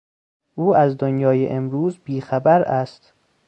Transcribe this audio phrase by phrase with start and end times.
[0.55, 3.13] او از دنیای امروز بیخبر است.